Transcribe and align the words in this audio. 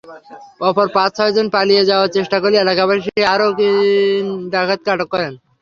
অপর 0.61 0.87
পাঁচ-ছয়জন 0.95 1.47
পালিয়ে 1.55 1.83
যাওয়ার 1.89 2.13
চেষ্টা 2.17 2.37
করলে 2.39 2.57
এলাকাবাসী 2.59 3.11
আরও 3.33 3.47
তিন 3.59 4.23
ডাকাতকে 4.53 4.89
আটক 4.93 5.07
করেন। 5.13 5.33